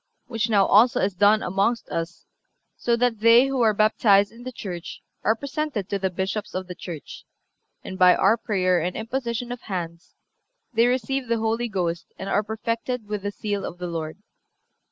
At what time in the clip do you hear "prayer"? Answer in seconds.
8.35-8.79